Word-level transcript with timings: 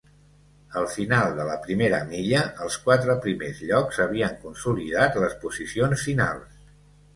Al 0.79 0.85
final 0.93 1.35
de 1.39 1.45
la 1.49 1.57
primera 1.65 1.99
milla, 2.13 2.41
els 2.65 2.79
quatre 2.87 3.17
primers 3.27 3.61
llocs 3.69 4.01
havien 4.07 4.35
consolidat 4.49 5.23
les 5.27 5.39
posicions 5.47 6.11
finals. 6.11 6.61